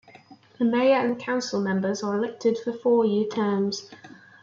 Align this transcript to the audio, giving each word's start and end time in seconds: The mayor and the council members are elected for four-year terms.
The 0.57 0.65
mayor 0.65 0.95
and 0.95 1.11
the 1.15 1.23
council 1.23 1.61
members 1.61 2.01
are 2.01 2.15
elected 2.15 2.57
for 2.57 2.73
four-year 2.73 3.27
terms. 3.27 3.87